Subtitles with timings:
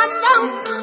[0.00, 0.79] 三娘。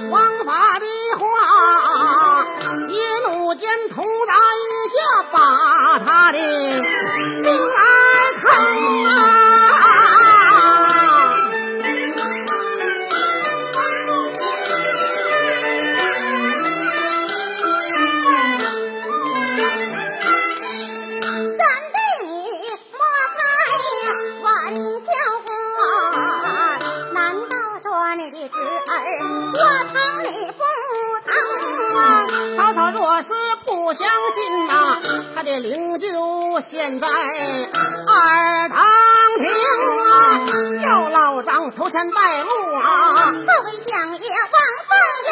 [42.11, 42.83] 带路啊，
[43.25, 44.57] 后跟相爷王
[44.87, 44.91] 凤
[45.27, 45.31] 英。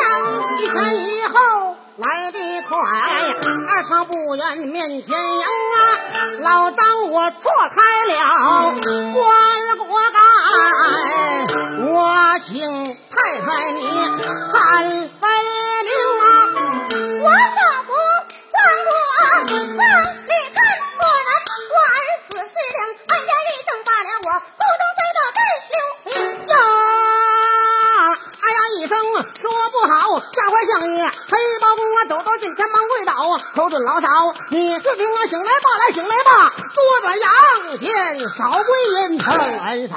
[0.60, 1.36] 一前一后
[1.98, 2.74] 来得快，
[3.70, 5.46] 二堂不远面前迎啊，
[6.42, 8.14] 老张我错开了
[9.14, 10.20] 棺国盖，
[11.86, 12.54] 我请
[13.12, 13.80] 太太你
[14.52, 14.56] 看。
[33.86, 34.08] 老嫂，
[34.50, 38.68] 你自给我醒来吧，来醒来吧，多转阳间，少归
[39.12, 39.96] 阴头，晚上。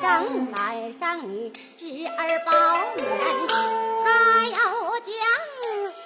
[0.00, 0.04] 正
[0.52, 2.50] 赶上你侄儿包
[2.96, 3.00] 年，
[4.04, 4.06] 他
[4.48, 4.54] 要
[5.04, 5.08] 降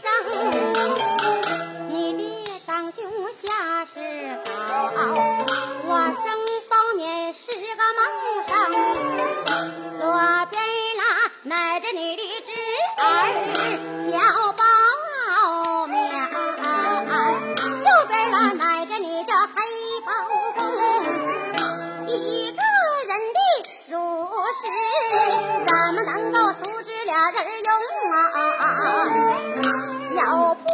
[0.01, 0.05] 生，
[1.91, 2.19] 你的
[2.67, 3.01] 当胸
[3.33, 3.95] 下是
[4.45, 4.49] 早，
[5.87, 5.91] 我
[6.23, 6.50] 生。
[26.05, 27.73] 能够熟知俩人用
[28.13, 28.15] 啊，
[30.15, 30.65] 叫不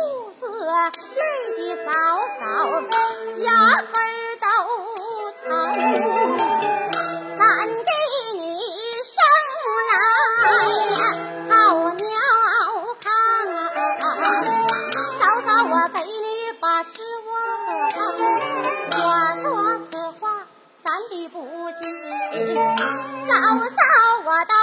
[0.41, 0.43] 着
[1.17, 1.21] 妹
[1.57, 1.89] 的嫂
[2.39, 2.43] 嫂，
[3.39, 3.95] 压根
[4.41, 4.47] 都
[5.45, 5.47] 疼。
[7.39, 7.91] 三弟
[8.39, 8.43] 你
[9.05, 9.15] 生
[9.91, 9.95] 来，
[11.51, 11.55] 好
[11.95, 12.05] 尿
[13.03, 13.05] 炕
[13.57, 14.05] 啊，
[15.21, 16.25] 嫂嫂我给你
[16.61, 16.91] 把实
[17.25, 17.29] 话，
[18.93, 19.01] 我
[19.43, 19.45] 说
[19.91, 20.23] 此话
[20.85, 21.35] 三弟不
[21.73, 21.79] 信，
[23.27, 23.31] 嫂
[23.65, 23.81] 嫂
[24.25, 24.55] 我到。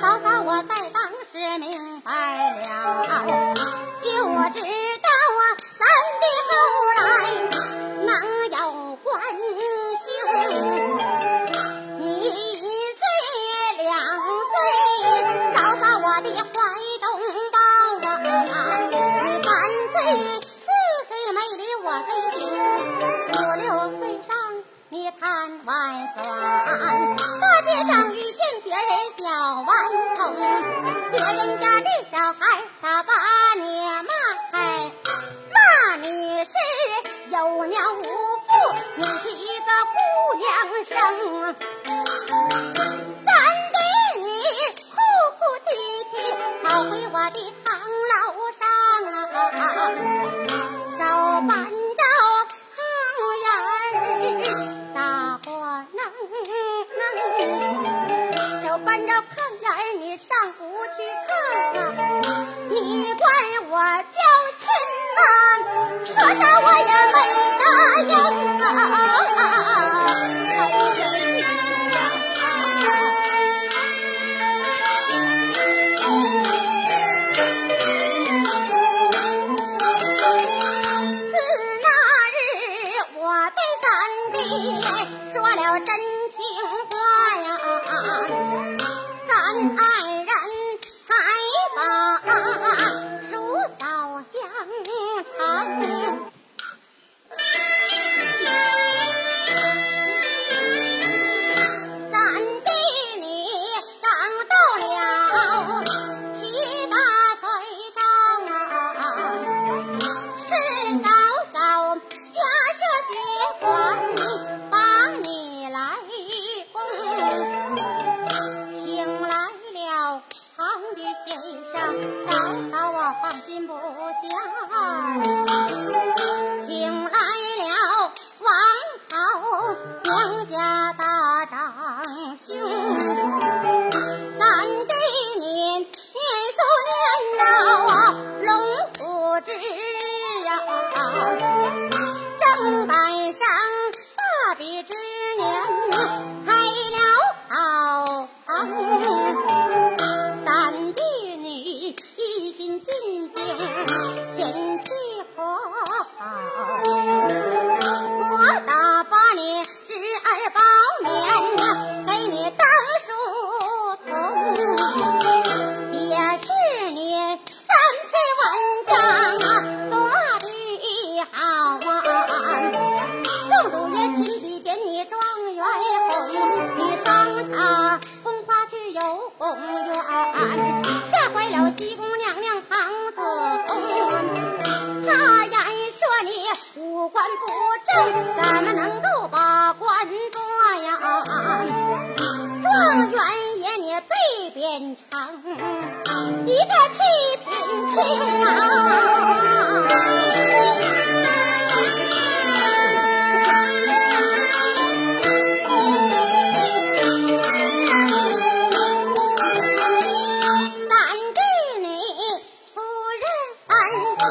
[0.00, 3.54] 嫂嫂，我在当时明白了，
[4.02, 4.06] 就
[4.50, 4.60] 知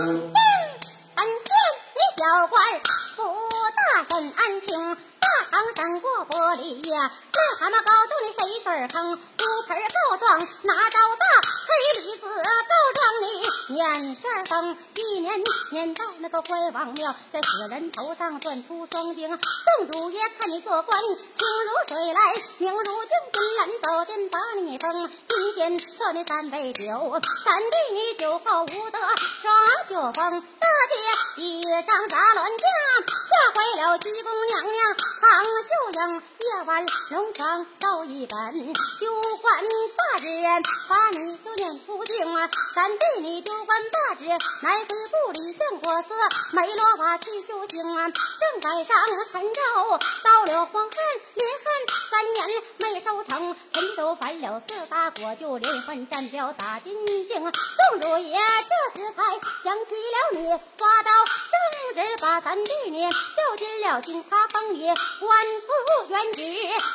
[0.01, 0.38] 任定
[1.15, 1.47] 安县
[1.95, 2.81] 你小官儿
[3.15, 3.21] 不
[3.75, 7.12] 大审案情，大堂上过玻璃呀，
[7.58, 9.18] 蛤蟆告诉你谁水坑，乌
[9.68, 9.78] 盆
[10.10, 11.26] 告状拿着大，
[11.65, 15.41] 黑驴子告状你撵旋儿风，一年
[15.72, 19.30] 年到那个怀王庙，在死人头上钻出双钉。
[19.30, 29.00] 宋主爷看你做官清如水来，明如镜，金兰宝殿把你封，今天测你三杯酒，三弟你酒后无德
[29.41, 29.52] 耍
[29.88, 32.63] 酒疯，大街一张杂乱架，
[33.08, 36.22] 吓坏了西宫娘娘庞秀英。
[36.46, 39.63] 夜晚龙床到一本，丢官
[39.95, 40.27] 罢职，
[40.89, 42.49] 把你就撵出境啊！
[42.73, 44.25] 三弟你丢官罢职，
[44.63, 46.15] 来回部里向国司，
[46.53, 48.10] 梅罗瓦去修行啊！
[48.10, 48.97] 正赶上
[49.31, 49.62] 陈州
[50.23, 50.97] 遭了荒旱，
[51.36, 51.65] 连旱
[52.10, 57.27] 三年没收成，陈州犯了四大国，就连环战表打金境。
[57.27, 58.39] 宋主爷
[58.95, 59.21] 这时才
[59.63, 60.47] 想起了你，
[60.79, 64.88] 发到圣旨把三弟你调进了京华坊里，
[65.19, 66.41] 官复原职。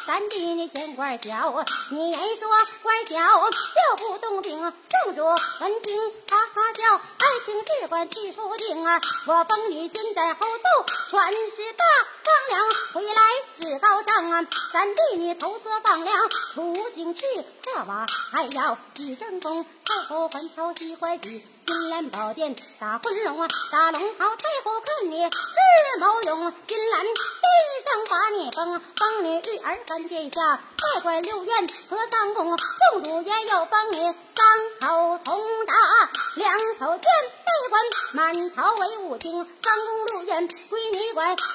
[0.06, 2.48] 三弟你嫌官小，你言说
[2.82, 9.00] 官小调不动兵宋主文听哈哈笑，爱情只管去出定啊！
[9.26, 11.84] 我封你先在后奏，全是大
[12.24, 13.22] 方粮，回来
[13.60, 14.46] 至高上啊！
[14.72, 17.22] 咱弟你投资放粮，出京去
[17.62, 27.12] 破瓦，还要一正宫，太后还朝喜欢喜，金兰宝殿打昆龙啊，打龙袍太后看你智谋勇，金兰地
[27.84, 30.60] 上把你封，封你玉儿干殿下，
[30.94, 33.96] 再管六院和三宫，宋主也要帮你
[34.36, 41.46] 三口通铡，两口剑内管满朝为武京，三宫六院归你管，宋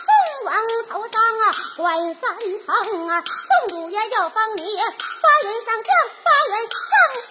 [0.45, 0.53] 王
[0.89, 4.63] 头上啊管三层啊，宋祖爷要帮你
[5.21, 6.69] 八员上将，八员上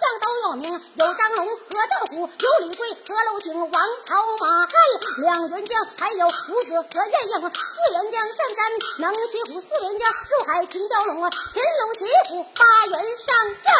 [0.01, 1.55] 将都有名，有张龙和
[1.89, 4.69] 赵虎，有李贵和娄景，王朝马汉
[5.19, 13.73] 两员将，还有伍子和晏婴，四员将上山能骑虎，四员将入海擒蛟龙啊，擒龙骑虎八员上将。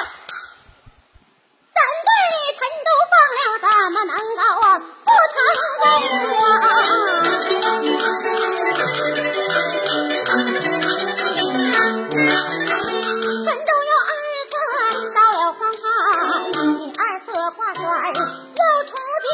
[1.76, 2.10] 三对
[2.58, 4.68] 臣都放了，怎么能够啊
[5.04, 5.36] 不成
[5.82, 5.84] 功
[6.40, 6.48] 啊？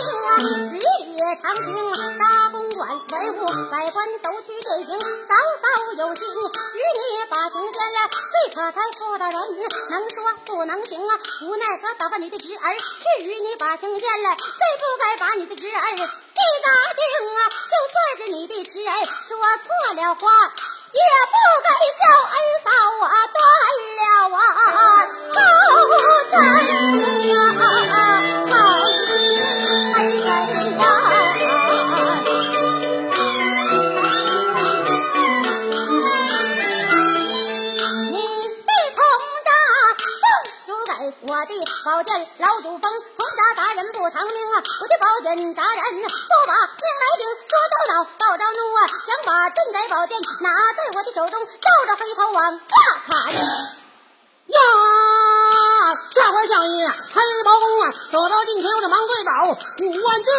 [0.02, 0.82] 啊，十里
[1.42, 1.68] 长行
[2.18, 5.66] 大公馆文武百官都去践行，嫂嫂
[5.98, 9.36] 有心与你把情见了，最可太妇的人
[9.90, 16.04] 能说不能行啊，无奈何打发你的侄儿去与你把情见了，最不该把你的侄儿记
[16.64, 17.04] 大定
[17.38, 20.52] 啊，就算是你的侄儿说错了话。
[20.94, 21.70] 也不该
[22.02, 22.36] 叫恩
[22.66, 22.68] 嫂
[23.06, 23.40] 啊断
[23.96, 24.40] 了啊
[25.32, 25.40] 后
[26.30, 26.34] 尘
[27.30, 27.34] 呀，
[27.72, 27.74] 哎
[41.62, 44.64] 宝剑老祖封，铜铡打人不偿命啊！
[44.82, 46.10] 我的宝剑铡人不
[46.48, 48.90] 把命来顶，说着恼报着怒啊！
[49.06, 52.66] 想把镇宅宝剑拿在我的手中，照着黑头往下
[53.06, 53.34] 砍。
[54.48, 54.58] 呀，
[56.10, 60.32] 下官相爷，黑包公啊，走到近前，我就忙对宝，五万就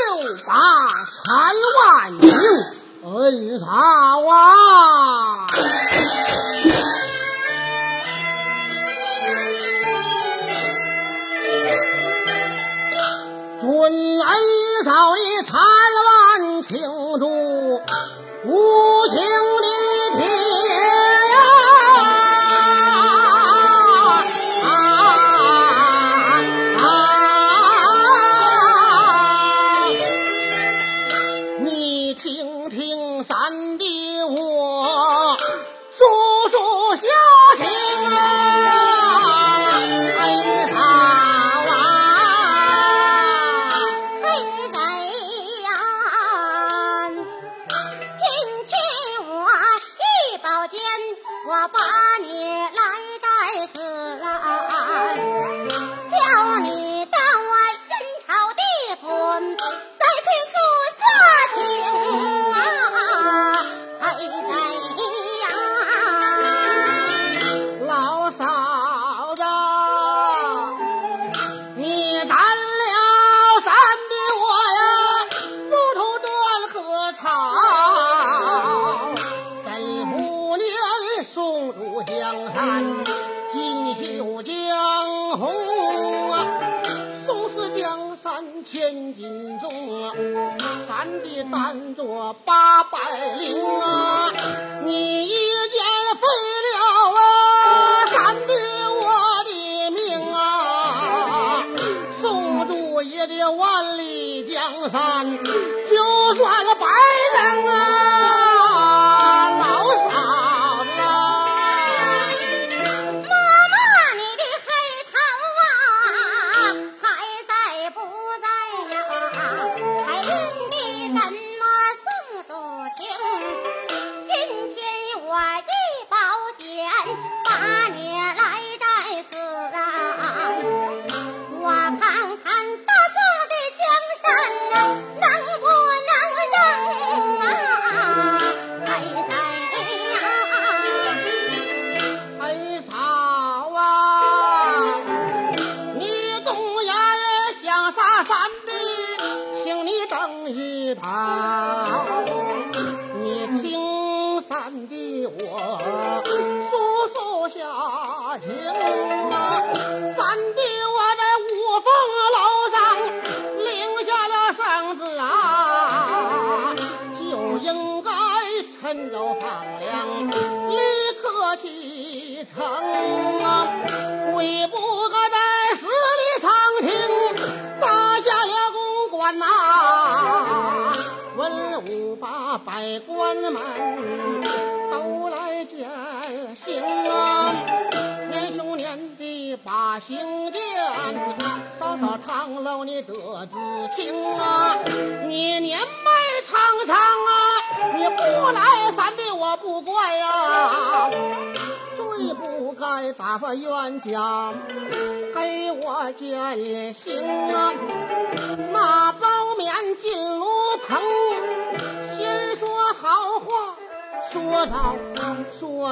[0.49, 0.53] 把
[1.07, 2.27] 财万应，
[3.05, 3.67] 恩嫂
[4.29, 5.47] 啊！
[15.45, 15.72] 嫂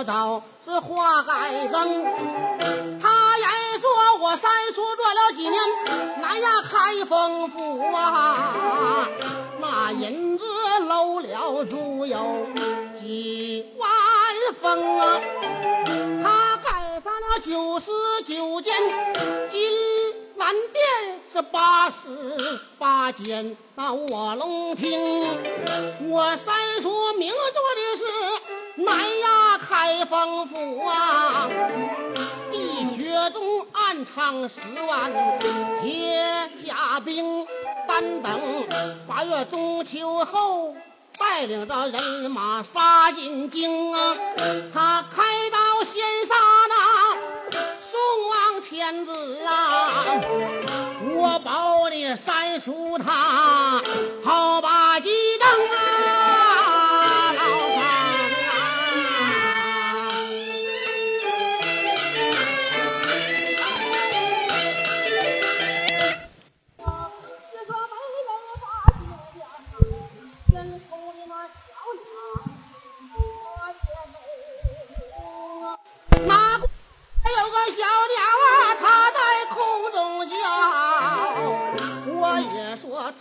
[0.00, 1.78] 说到是话改更。
[2.98, 5.60] 他言说我三叔做了几年，
[6.22, 9.06] 南亚开封府啊，
[9.60, 10.44] 那银子
[10.88, 12.46] 搂了足有
[12.94, 13.90] 几万
[14.62, 15.20] 封啊。
[16.22, 17.90] 他盖上了九十
[18.24, 18.74] 九间
[19.50, 19.70] 金
[20.38, 24.98] 銮殿，是八十八间那卧龙厅。
[26.08, 27.38] 我三叔明做
[27.76, 28.02] 的是
[28.82, 29.28] 南亚
[29.80, 31.48] 开封府啊，
[32.52, 35.10] 地穴中暗藏十万
[35.80, 36.22] 铁
[36.62, 37.46] 甲兵，
[37.88, 38.38] 单等
[39.08, 40.74] 八月中秋后。
[41.18, 44.16] 带领着人马杀进京啊！
[44.72, 46.34] 他开刀先杀
[46.68, 46.74] 那
[47.82, 50.04] 宋王天子啊！
[51.14, 53.82] 我保你三叔他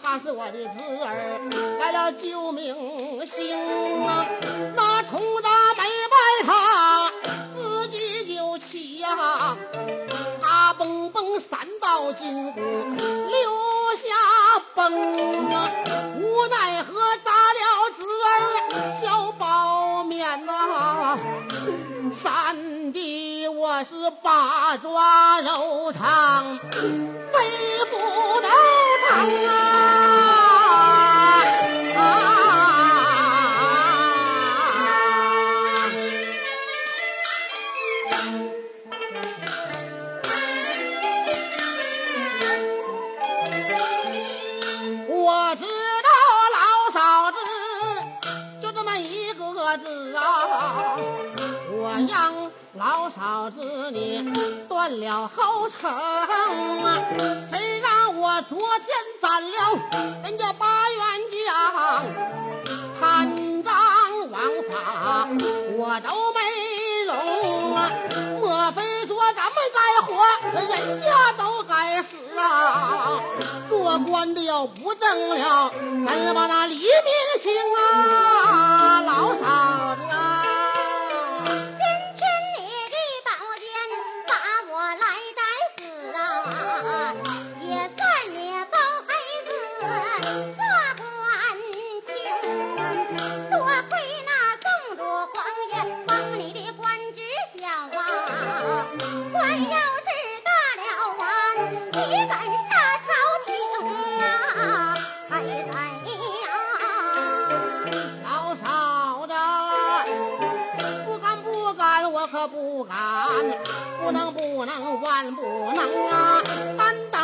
[0.09, 0.69] 说它是我的侄
[1.03, 1.39] 儿，
[1.79, 2.75] 来了救命
[3.27, 3.55] 星
[4.07, 4.25] 啊！
[4.75, 7.11] 那童大没拜他，
[7.53, 9.55] 自己就起呀、
[10.41, 13.51] 他蹦蹦三道金箍留
[13.95, 14.07] 下
[14.73, 15.69] 崩啊，
[16.19, 21.19] 无奈何砸了侄儿小包面呐、
[22.23, 27.97] 三弟我是八爪肉肠，飞不
[28.41, 28.49] 得！
[47.31, 47.37] 子
[48.61, 50.97] 就这么一个字啊，
[51.71, 54.31] 我让老嫂子你
[54.69, 57.01] 断了后程啊！
[57.49, 58.87] 谁让我昨天
[59.19, 59.57] 斩了
[60.23, 60.99] 人家八员
[61.31, 62.03] 将，
[62.99, 63.73] 贪赃
[64.29, 65.27] 枉法
[65.77, 66.39] 我都没
[67.05, 67.89] 容啊！
[68.39, 73.19] 莫非说咱们该活，人家都该死啊？
[73.67, 75.71] 做官的要不正了，
[76.05, 76.85] 咱把那黎民
[77.41, 79.88] 兴啊，老嫂
[114.95, 116.41] 万不能啊！
[116.77, 117.21] 单等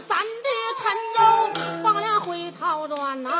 [0.00, 0.48] 三弟
[0.80, 0.84] 陈
[1.16, 1.18] 州
[1.82, 3.30] 放了回陶转呐、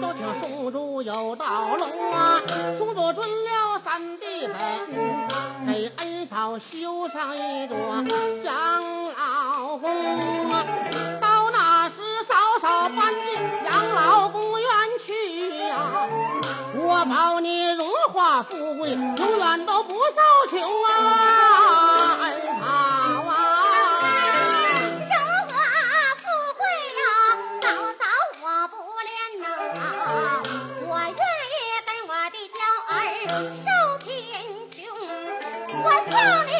[0.00, 2.40] 都请宿主有道龙啊！
[2.76, 7.76] 宋主准了三弟本，给恩嫂修上一座
[8.44, 8.82] 养
[9.16, 10.64] 老宫啊！
[12.88, 13.26] 搬进
[13.66, 15.76] 养老公园去呀、
[16.74, 22.18] 我保你荣华富贵，永远都不受穷啊！
[22.22, 22.26] 恩
[22.58, 23.30] 嫂啊！
[25.00, 25.12] 荣
[25.48, 25.52] 华
[26.16, 26.24] 富
[26.56, 26.60] 贵
[26.98, 27.00] 呀，
[27.60, 28.04] 早早
[28.42, 28.74] 我不
[29.04, 29.10] 恋
[29.42, 29.44] 呐，
[30.88, 32.92] 我愿意跟我的娇儿
[33.54, 33.66] 受
[33.98, 34.08] 贫
[34.70, 34.76] 穷，
[35.84, 36.50] 我叫你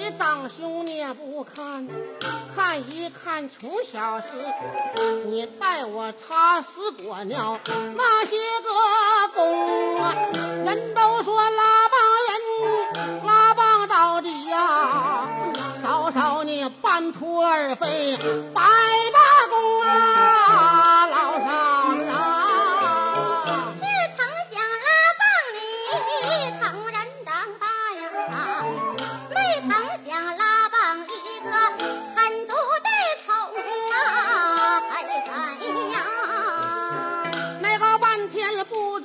[0.00, 1.86] 你长兄你也不看，
[2.56, 4.28] 看一看从小时
[5.26, 6.68] 你带我擦屎
[7.02, 8.70] 裹尿那些个
[9.34, 10.14] 功啊，
[10.64, 15.28] 人都说拉帮人，拉帮到底呀、
[15.82, 18.16] 嫂嫂你半途而废，
[18.54, 18.62] 白
[19.12, 19.20] 搭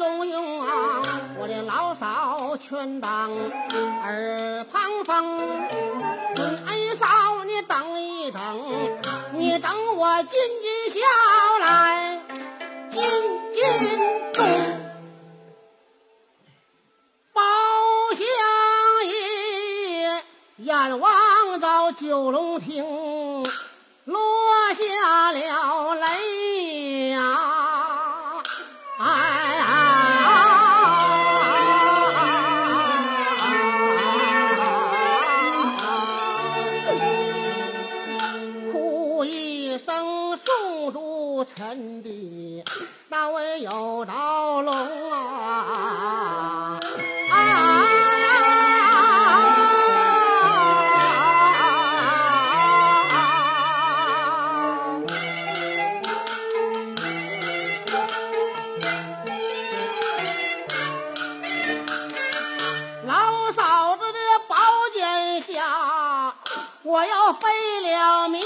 [0.06, 1.02] 中用啊！
[1.40, 3.32] 我的老嫂全当
[4.04, 5.68] 耳旁风。
[6.36, 8.40] 你恩嫂，你等一等，
[9.34, 11.00] 你等我进进笑
[11.60, 12.22] 来，
[12.88, 13.02] 进
[13.52, 13.64] 进
[14.32, 14.46] 中。
[17.34, 17.42] 包
[18.14, 18.26] 相
[19.10, 20.24] 爷
[20.58, 22.86] 眼望着九龙亭，
[44.06, 44.72] 位有道龙
[45.12, 46.80] 啊！
[47.32, 47.90] 啊！
[63.06, 64.56] 老嫂子的宝
[64.94, 66.34] 剑下，
[66.84, 67.50] 我要废
[67.82, 68.45] 了命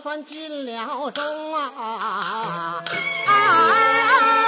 [0.00, 2.82] 算尽了忠啊！
[3.26, 4.39] 啊！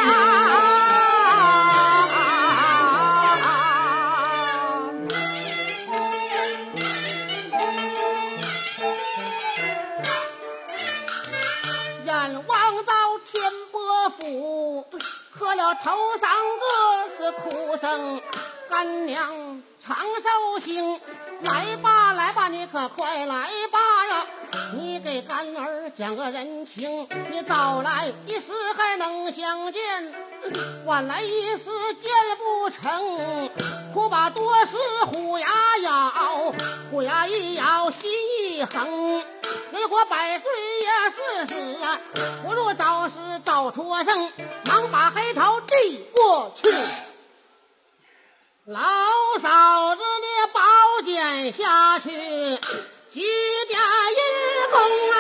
[15.75, 18.21] 头上个是哭声，
[18.69, 21.01] 干娘长寿星，
[21.41, 24.27] 来吧来吧，你可快来吧呀！
[24.75, 29.81] 你给干儿讲个人情，你早来一时还能相见，
[30.85, 33.51] 晚来一时见不成。
[33.95, 36.53] 哭把多时虎牙咬，
[36.91, 38.11] 虎牙一咬心
[38.43, 39.23] 一横。
[39.73, 41.99] 人活百岁也是死啊，
[42.45, 44.31] 不如早死早脱生，
[44.67, 46.71] 忙把黑桃递过去。
[48.67, 48.81] 老
[49.41, 50.61] 嫂子你宝
[51.05, 52.11] 剑下去，
[53.09, 53.23] 几
[53.67, 54.79] 点阴功
[55.11, 55.17] 啊，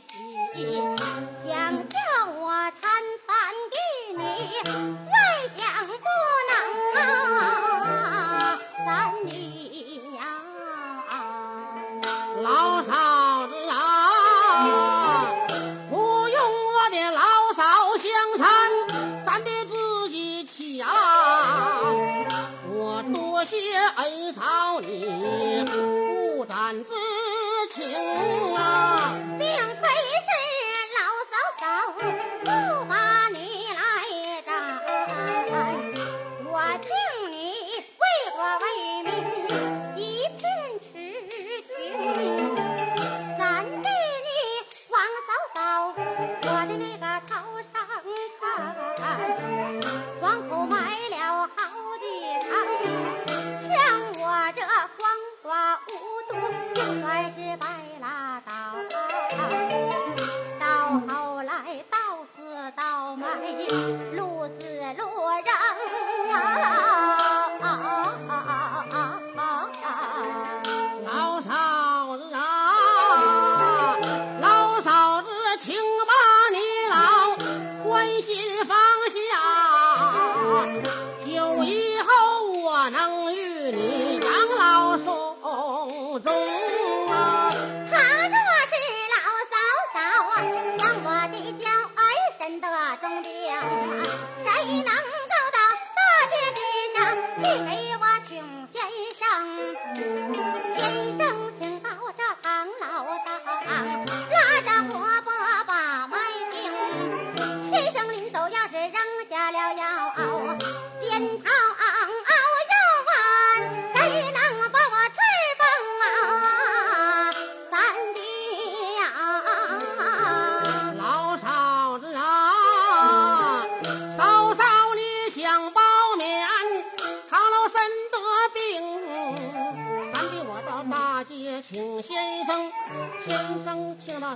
[0.00, 0.96] 心，
[1.44, 1.99] 想起。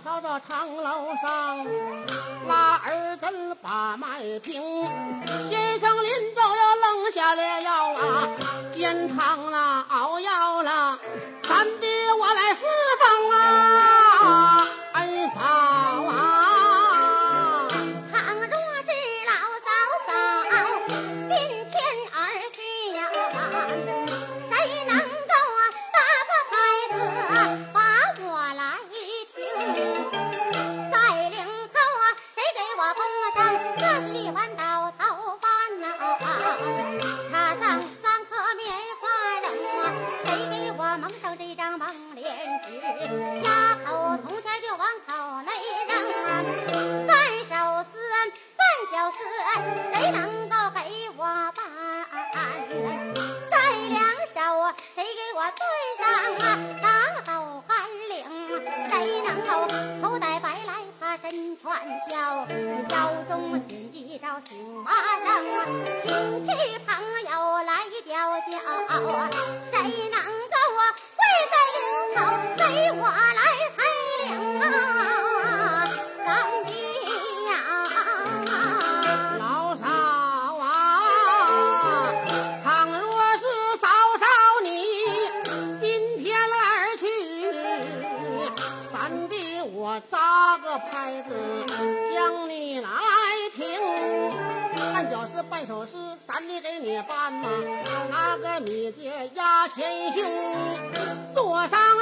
[0.00, 1.64] 到这堂楼上，
[2.48, 4.60] 拉儿子把脉平。
[99.74, 100.22] 贤兄，
[101.34, 101.93] 坐上。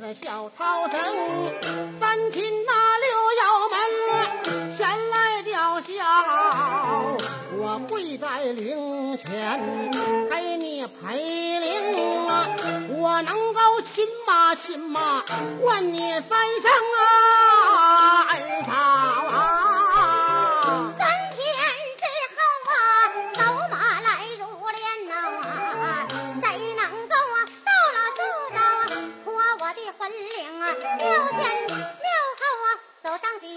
[0.00, 0.98] 这小涛神，
[2.00, 3.08] 三亲那六
[3.40, 3.76] 窑门
[4.74, 5.88] 全来吊孝，
[7.58, 9.60] 我跪在灵前
[10.30, 12.48] 给你陪灵啊，
[12.88, 15.22] 我能够亲妈亲妈
[15.62, 19.61] 唤你三声啊，恩嫂啊。
[33.32, 33.48] 上几，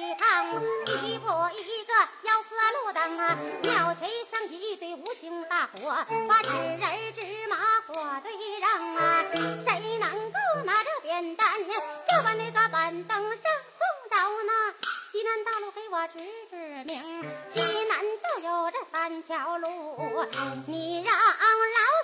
[1.03, 6.79] 一步一个要四路灯啊，庙前升起一堆无形大火，把纸人
[7.13, 11.73] 纸马火堆扔啊，谁能够拿着扁担呢，
[12.09, 13.37] 就把那个板凳上
[13.77, 14.73] 冲着呢。
[15.11, 16.19] 西南道路给我指
[16.49, 16.55] 指
[16.85, 17.01] 明，
[17.47, 17.59] 西
[17.89, 20.25] 南都有这三条路，
[20.67, 21.27] 你让老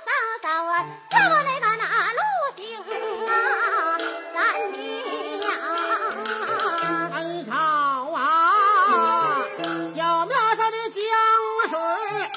[0.06, 0.12] 嫂
[0.42, 2.20] 嫂啊，叫我那个哪路
[2.56, 2.78] 行
[3.28, 3.98] 啊？
[4.34, 5.11] 咱爹。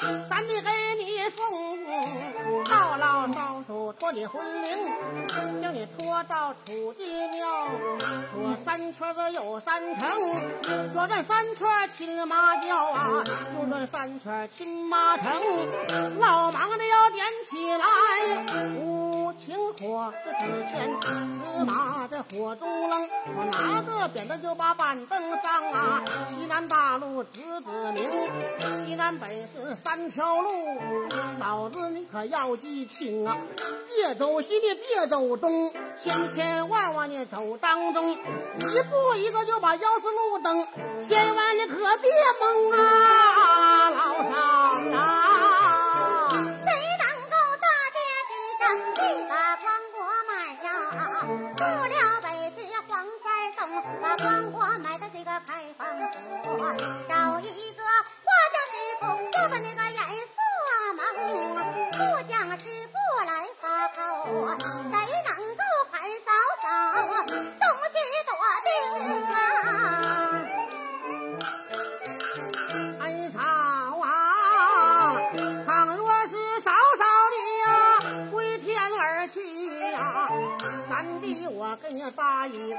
[0.01, 0.69] 咱得给
[1.03, 1.74] 你送，
[3.99, 4.69] 托你婚灵，
[5.61, 7.67] 将你拖到土地庙，
[8.33, 13.23] 左三圈子右三层，左转三圈亲妈叫啊，
[13.57, 15.25] 右转三圈亲妈城，
[16.19, 30.49] 老忙的要点起来，无情火这纸钱，芝麻在火中扔，我拿个扁担就把板凳上啊，西南大路指指明，西南北是三条路，
[31.39, 33.37] 嫂子你可要记清啊，
[33.87, 40.67] 别走西你别走东，千千万万你走当中，一步一个就把幺四路灯，
[41.07, 44.35] 千万你可别蒙啊，老嫂
[44.97, 44.99] 啊。
[46.31, 46.65] 谁
[46.99, 47.97] 能够大街
[48.29, 48.63] 之上
[48.93, 48.97] 去
[49.29, 49.63] 把黄
[49.93, 50.31] 瓜买
[50.63, 50.67] 呀？
[51.55, 52.57] 不了北是
[52.87, 52.91] 黄
[53.23, 53.25] 花
[53.55, 53.61] 洞，
[54.01, 55.85] 把黄瓜买到这个牌坊
[56.43, 56.45] 府，
[57.07, 57.81] 找一个
[58.23, 60.35] 花匠师傅，就把那个颜色
[60.95, 60.99] 蒙，
[61.95, 63.31] 不讲师傅来
[63.61, 63.95] 发口，
[64.59, 64.91] 谁
[65.23, 66.29] 能够盘嫂
[66.61, 66.65] 嫂，
[67.23, 67.33] 东
[67.93, 68.29] 西多
[68.65, 68.67] 定
[81.81, 82.77] 给你搭一个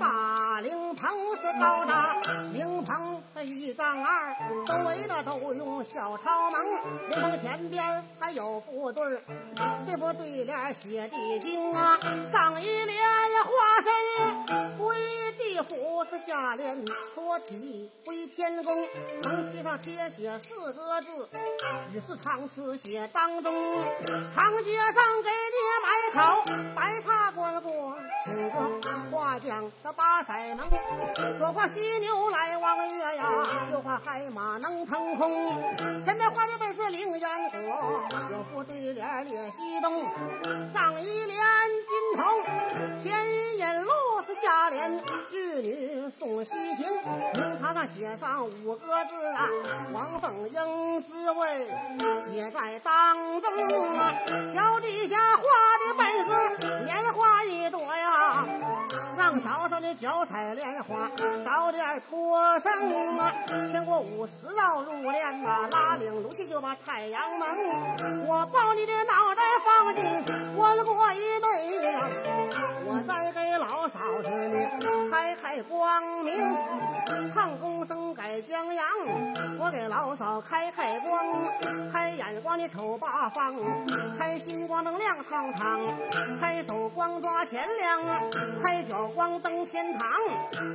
[0.00, 2.16] 大灵棚，是高大
[2.52, 4.34] 灵棚这一丈二，
[4.66, 6.64] 周围的都用小抄蒙，
[7.10, 9.20] 灵棚前边还有副对儿，
[9.86, 11.98] 这副对联写的精啊，
[12.30, 13.02] 上一联
[13.44, 14.96] 花生归
[15.38, 18.86] 地府，是下联托体归天宫，
[19.22, 21.28] 横批上贴写四个字，
[21.92, 23.52] 与世长辞写当中，
[24.34, 26.20] 长街上给你买口，
[29.42, 33.24] 花匠的八色能，左画犀牛来望月呀，
[33.72, 35.58] 右画海马能腾空，
[36.02, 37.58] 前面画的本是凌烟阁，
[38.30, 39.92] 有副对联列西东，
[40.72, 41.42] 上一联
[41.88, 43.12] 金童，前
[43.58, 43.90] 引路
[44.24, 46.86] 是下联玉女送西行，
[47.34, 49.48] 名堂上写上五个字啊，
[49.92, 51.66] 王凤英滋味
[52.30, 54.14] 写在当中啊，
[54.54, 55.42] 脚底下画
[55.78, 57.01] 的本是年，
[59.32, 61.10] 让嫂嫂的脚踩莲花
[61.42, 62.70] 早点脱生
[63.18, 63.32] 啊，
[63.70, 67.48] 天过五十道入殓呐，拉领炉去就把太阳蒙，
[68.26, 70.04] 我抱你的脑袋放进
[70.54, 72.00] 棺椁一内呀，
[72.84, 76.34] 我再给老嫂子你开开光明，
[77.32, 78.86] 唱功声改江洋，
[79.58, 81.24] 我给老嫂开开光，
[81.90, 83.54] 开眼光你瞅八方，
[84.18, 85.80] 开心光能亮堂堂，
[86.38, 88.02] 开手光抓钱粮，
[88.62, 90.08] 开脚光登天堂，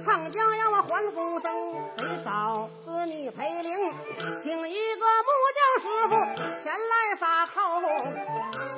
[0.06, 1.52] 唱江洋我还功声，
[1.98, 3.94] 给嫂子你陪灵，
[4.42, 6.14] 请一个木匠师傅
[6.64, 7.82] 前来撒扣，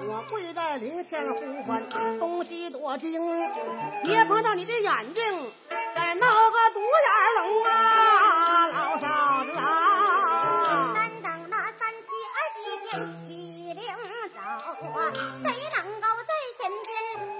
[0.07, 1.87] 我跪在灵前呼唤
[2.19, 3.21] 东西多精，
[4.03, 5.51] 别碰到你的眼睛，
[5.95, 10.93] 再闹个独眼龙啊，老嫂子啊！
[10.95, 12.89] 三等那三七二十一天
[13.21, 13.27] 起
[13.73, 13.83] 灵
[14.33, 14.39] 早
[14.99, 15.13] 啊，
[15.43, 16.91] 谁能够在前边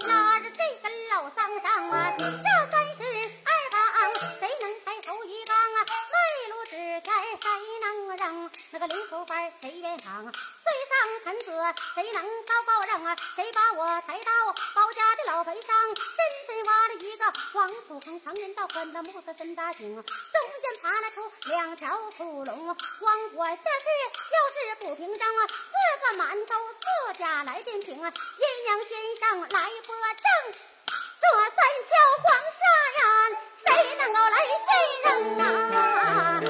[0.08, 0.10] 拉
[0.40, 1.94] 着这根老桑上啊？
[8.80, 10.32] 个零头班谁愿上啊？
[10.32, 11.52] 岁上臣子
[11.94, 13.14] 谁能高高扔啊？
[13.36, 14.32] 谁把我抬到
[14.74, 15.76] 包家的老坟上？
[15.94, 16.16] 深
[16.46, 23.62] 深挖了一个黄土坑，长人道宽的木头深大井啊，中间爬了出两条土龙啊，往我下去
[24.32, 30.52] 又是不平整啊，四个馒头四家来点评啊，阴阳先生来播正，
[31.20, 32.64] 这三桥黄沙
[32.96, 33.04] 呀，
[33.58, 34.68] 谁能够来信
[35.04, 36.40] 任啊？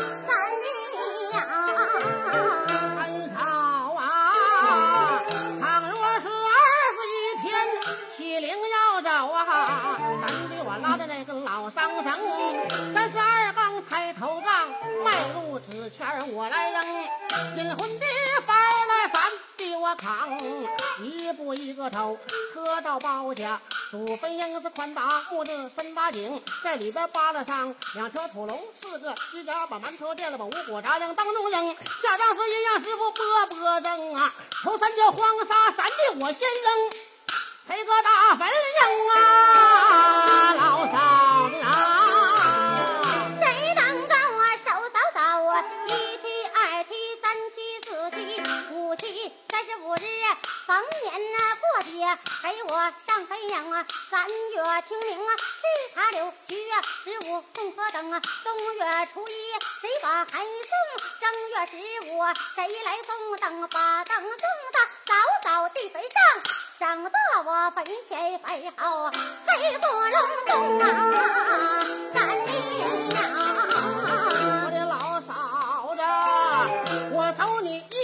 [12.11, 14.68] 老桑绳，三十二杠抬头杠，
[15.04, 16.84] 迈路纸圈儿我来扔，
[17.56, 18.06] 引魂的
[18.44, 18.56] 翻
[18.88, 19.22] 来翻
[19.56, 20.36] 的我扛，
[21.04, 22.18] 一步一个头
[22.52, 23.61] 磕到包家，
[23.92, 34.32] 祖坟应子宽大木质深大井，在里边扒拉上两条土龙，四个犄角把馒头垫了，把五谷杂粮当中扔，下葬是阴阳师傅波波扔啊，
[34.64, 36.90] 头三角黄沙三的我先扔，
[37.68, 41.99] 赔个大坟扔啊，老嫂子啊。
[49.61, 50.00] 三十五日
[50.64, 52.70] 逢年啊过节陪我
[53.06, 56.72] 上坟阳啊三月清明啊去爬柳七月
[57.04, 59.52] 十五送河灯啊冬月初一
[59.82, 60.72] 谁把孩送
[61.20, 61.76] 正月十
[62.11, 64.30] 五谁来送灯把灯送
[64.72, 66.22] 到早早地坟上
[66.78, 67.11] 省得
[67.44, 69.11] 我坟前坟后
[69.46, 71.84] 黑过隆冬啊
[72.14, 72.48] 三粒
[73.14, 73.18] 呀
[74.64, 76.00] 我的老嫂子
[77.14, 77.99] 我守你一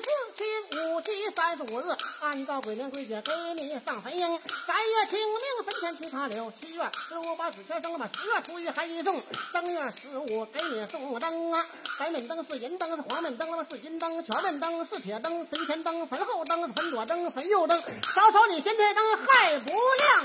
[0.00, 0.44] 四七
[0.78, 4.40] 五七三十五日，按照鬼年规矩给你上坟迎。
[4.66, 9.22] 三月清明坟前去插柳，七月十五把纸钱生吧，十月初一还一送，
[9.52, 11.64] 正月十五给你送灯啊。
[11.98, 17.80] 白面灯是银灯，是黄面灯那么是金灯，桥面灯是铁灯，坟前灯、坟后灯、坟左灯、坟右灯，
[18.14, 20.24] 稍稍你先天灯还不亮。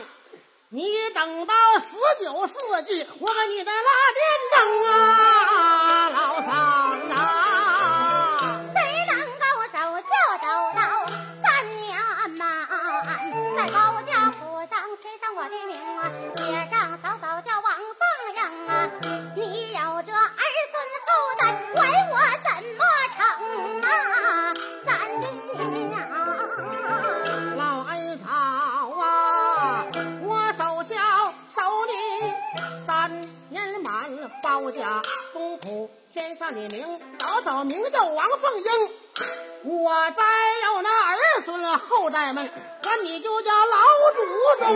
[0.72, 2.54] 你等到十九世
[2.86, 6.50] 纪，我给你再拉电灯啊，老三
[35.40, 38.66] 家宗谱天上的名，早早名叫王凤英。
[39.64, 40.24] 我再
[40.66, 41.16] 有那儿
[41.46, 42.50] 孙后代们，
[42.84, 43.78] 管你就叫老
[44.16, 44.22] 祖
[44.66, 44.68] 宗。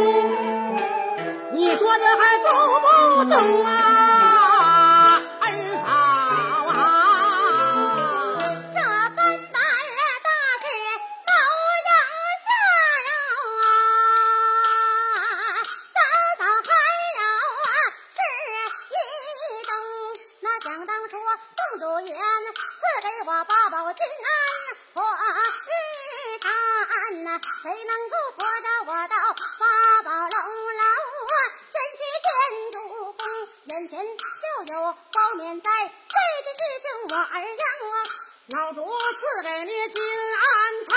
[1.51, 2.47] 你说这还中
[2.81, 2.87] 不
[3.29, 4.12] 中啊，
[23.95, 24.35] 金安
[24.93, 29.15] 破日坛呐，谁能够驮着我到
[29.59, 30.83] 八宝楼楼
[31.29, 31.33] 啊？
[31.71, 32.31] 前去见
[32.71, 32.75] 主
[33.13, 33.21] 公，
[33.65, 34.73] 眼前就有
[35.11, 35.69] 包面在，
[36.09, 38.32] 这件事情我儿样啊。
[38.47, 40.03] 老祖赐给你金
[40.35, 40.93] 安灿，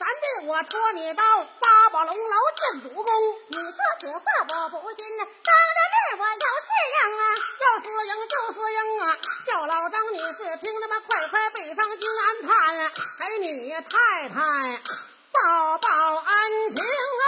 [0.00, 1.22] 咱的我托你到
[1.60, 3.06] 八宝龙楼见主公。
[3.50, 7.22] 你说此话我不信呐，当着面我要是应啊。
[7.62, 9.16] 要说赢就是赢啊！
[9.46, 14.82] 叫老张你是听他妈快快备上金安灿，给你太太
[15.30, 17.26] 报报恩情啊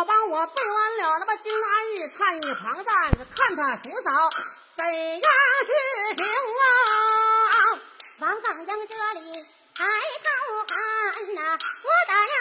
[0.00, 0.02] 啊！
[0.02, 4.30] 老帮我背完了，那么金安玉看一旁站着，看他叔嫂
[4.74, 5.30] 怎样
[5.66, 7.78] 去行啊！
[8.20, 9.84] 王凤英这里抬
[10.24, 12.32] 头看呐、我打量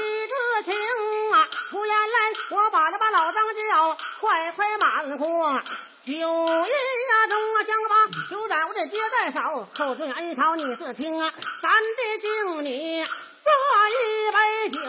[0.00, 0.74] 不弃之情
[1.32, 1.48] 啊！
[1.70, 5.24] 不言来，我把这把老张叫，快快满乎。
[6.02, 11.30] 酒饮呀中啊，将把酒盏我得接在手，口尊恩嫂你是听啊，
[11.60, 13.06] 咱得敬你
[13.44, 13.50] 这
[13.90, 14.80] 一杯酒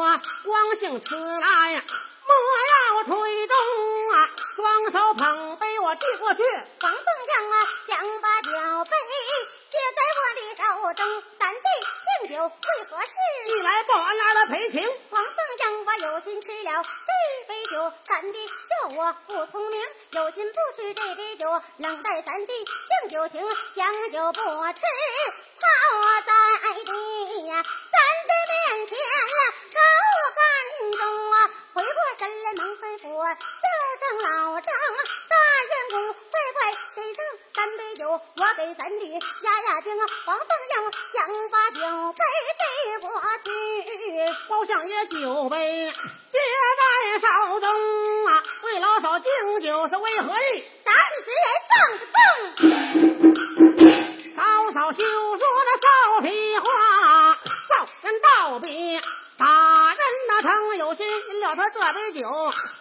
[0.00, 1.82] 啊，光兴此来
[2.28, 2.32] 莫
[2.70, 3.56] 要推动
[4.12, 6.42] 啊，双手捧杯我递过去。
[6.44, 8.50] 王凤将啊，将把酒
[8.84, 8.90] 杯
[9.70, 11.66] 接在我的手中，三弟
[12.20, 13.12] 敬酒为何事？
[13.46, 14.86] 一来报恩，二来赔情。
[15.10, 23.40] 王凤英，我有心吃了这杯酒，三弟笑我不聪明，有心不吃这杯酒，冷待三弟敬酒情，
[23.74, 24.82] 将酒不吃，
[25.60, 25.66] 泡
[26.26, 29.80] 在地呀，三弟面前呀，高
[30.36, 33.64] 干中啊，回过神来忙吩咐，叫
[34.00, 34.74] 声老张
[35.28, 35.36] 大
[35.68, 36.58] 员工，快快
[36.96, 38.20] 给上三杯酒，我
[38.56, 39.06] 给咱的
[39.42, 40.74] 压压惊啊，王凤英
[41.14, 42.24] 将把酒杯
[42.58, 43.08] 给过
[43.44, 43.48] 去。
[44.48, 45.92] 包相爷酒杯
[46.32, 46.38] 接
[46.76, 46.82] 在
[47.20, 50.64] 手中啊，为老嫂敬酒是为何意？
[50.84, 51.78] 咱是直人正
[53.78, 54.42] 正，嫂
[54.72, 59.00] 嫂休说那臊皮话，臊人道比
[60.90, 62.28] 有心饮了他这杯酒，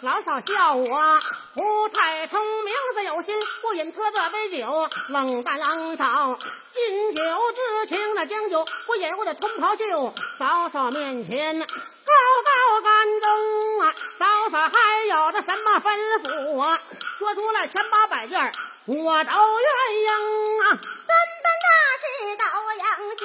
[0.01, 1.19] 老嫂笑我
[1.53, 6.39] 不太聪明是有心不饮他这杯酒，冷淡冷少
[6.73, 11.59] 敬酒之情那将酒不饮我的通袍袖，嫂嫂面前。
[11.59, 15.93] 高高干中啊，嫂嫂还有着什么吩
[16.23, 16.81] 咐啊？
[17.19, 18.51] 说出来千八百件儿
[18.85, 19.31] 我都
[19.61, 20.79] 愿应啊。
[21.05, 21.69] 单单那
[22.01, 22.43] 是到
[22.73, 22.87] 阳
[23.19, 23.23] 下，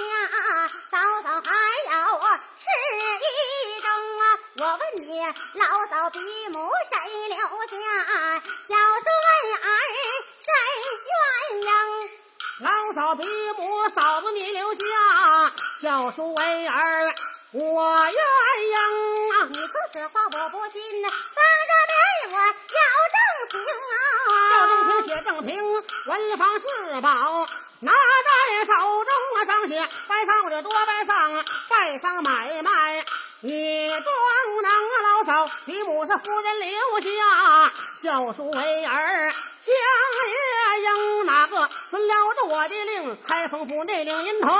[0.91, 1.49] 嫂嫂还
[1.91, 2.21] 有
[2.59, 2.69] 是
[3.25, 3.89] 一种！
[4.57, 5.21] 我问你，
[5.59, 6.21] 老嫂比
[6.53, 7.45] 母谁留下？
[8.69, 9.67] 小叔为儿
[10.39, 10.47] 谁
[11.11, 11.67] 愿应？
[12.61, 13.27] 老嫂比
[13.59, 14.81] 母，嫂子你留下，
[15.83, 17.15] 小叔为儿
[17.51, 18.15] 我愿
[18.71, 18.77] 应
[19.33, 19.49] 啊。
[19.51, 21.99] 你说此话我不信呐，当着面
[22.31, 22.79] 我要
[23.11, 23.19] 正
[23.51, 23.99] 评啊！
[24.53, 25.53] 要正评写正评，
[26.07, 27.49] 文房四宝
[27.81, 33.05] 拿在手中啊，上写拜上我就多拜上，拜上买卖
[33.45, 34.05] 也装
[34.63, 34.95] 能啊。
[35.03, 37.09] 老嫂你母是夫人留下，
[38.03, 39.33] 孝叔为儿
[39.63, 39.75] 江
[40.31, 44.51] 也应哪个遵了着我的令，开封府内领银童，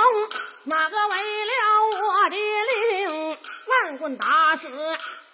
[0.63, 1.15] 哪个为
[1.45, 1.51] 了
[1.91, 3.04] 我的令，
[3.65, 4.67] 乱棍打死。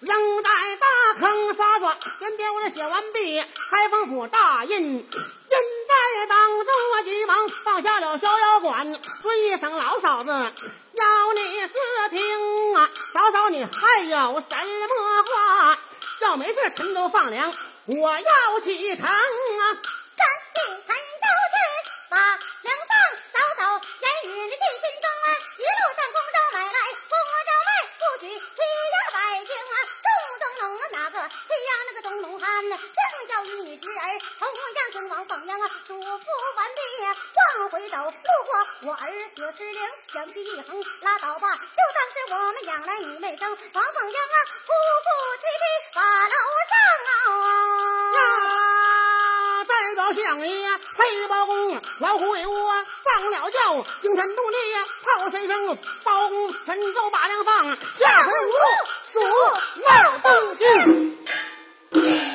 [0.00, 0.86] 扔在大
[1.20, 11.68] 坑刷刷，连边我这写完毕，开封府大印，印在当中我，急忙放下了逍遥馆，尊一声老嫂子，要你是
[12.10, 14.56] 听啊，嫂嫂你还有什
[14.88, 15.78] 么话？
[16.22, 17.54] 要没事陈州放粮，
[17.86, 19.12] 我要启程啊。
[20.16, 21.56] 三弟陈州去，
[22.10, 22.38] 把
[31.22, 32.76] 农啊，哪个欺压那个中农汉呢？
[32.76, 35.70] 正要与女侄儿同样跟王凤英啊！
[35.86, 36.80] 嘱咐完毕，
[37.58, 39.80] 往回走，路过我儿子之灵，
[40.12, 41.56] 想起一横，拉倒吧！
[41.56, 44.72] 就当是我们养了你没生，王凤英啊，哭
[45.04, 46.34] 哭啼啼把楼
[50.12, 54.56] 呀，代表相爷黑包公，老虎尾窝放鸟叫，精神动力
[55.04, 58.52] 炮声声，包公神州把粮放，下水无
[59.12, 59.20] 数数
[59.82, 62.31] 闹东京。